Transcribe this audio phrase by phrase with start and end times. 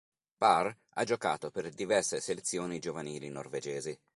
[0.35, 3.95] Parr ha giocato per diverse selezioni giovanili norvegesi.